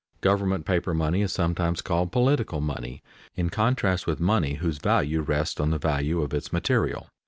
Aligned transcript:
Government 0.21 0.65
paper 0.65 0.95
money 0.95 1.21
is 1.21 1.31
sometimes 1.31 1.79
called 1.83 2.11
"political 2.11 2.59
money," 2.59 3.03
in 3.35 3.51
contrast 3.51 4.07
with 4.07 4.19
money 4.19 4.55
whose 4.55 4.79
value 4.79 5.21
rests 5.21 5.59
on 5.59 5.69
the 5.69 5.77
value 5.77 6.23
of 6.23 6.33
its 6.33 6.51
material. 6.51 7.07